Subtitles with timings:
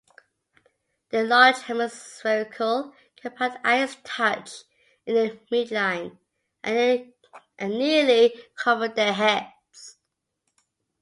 [1.11, 4.63] Their large hemispherical compound eyes touch
[5.05, 6.17] in the midline
[6.63, 7.13] and
[7.59, 9.99] nearly cover their heads.